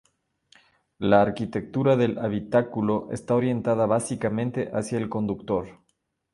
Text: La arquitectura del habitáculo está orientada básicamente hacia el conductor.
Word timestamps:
La 0.97 1.21
arquitectura 1.21 1.95
del 1.95 2.17
habitáculo 2.17 3.09
está 3.11 3.35
orientada 3.35 3.85
básicamente 3.85 4.71
hacia 4.73 4.97
el 4.97 5.09
conductor. 5.09 5.77